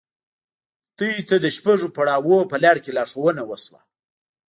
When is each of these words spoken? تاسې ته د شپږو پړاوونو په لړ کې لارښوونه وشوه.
تاسې 0.97 1.21
ته 1.29 1.35
د 1.43 1.45
شپږو 1.55 1.87
پړاوونو 1.95 2.49
په 2.51 2.57
لړ 2.63 2.75
کې 2.83 2.91
لارښوونه 2.97 3.41
وشوه. 3.45 3.79